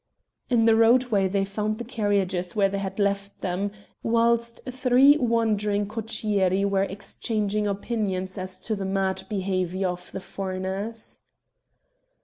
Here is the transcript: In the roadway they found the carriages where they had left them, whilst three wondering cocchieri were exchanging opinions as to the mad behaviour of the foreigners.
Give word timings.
In 0.49 0.65
the 0.65 0.75
roadway 0.75 1.27
they 1.27 1.45
found 1.45 1.77
the 1.77 1.83
carriages 1.83 2.55
where 2.55 2.69
they 2.69 2.79
had 2.79 2.97
left 2.97 3.39
them, 3.41 3.69
whilst 4.01 4.59
three 4.67 5.15
wondering 5.19 5.85
cocchieri 5.87 6.65
were 6.65 6.81
exchanging 6.81 7.67
opinions 7.67 8.35
as 8.35 8.57
to 8.61 8.75
the 8.75 8.83
mad 8.83 9.21
behaviour 9.29 9.89
of 9.89 10.11
the 10.11 10.19
foreigners. 10.19 11.21